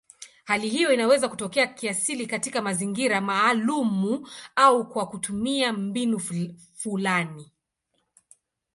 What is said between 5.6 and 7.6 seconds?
mbinu fulani.